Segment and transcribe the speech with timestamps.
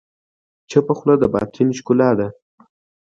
[0.69, 2.27] چپه خوله، د باطن ښکلا ده.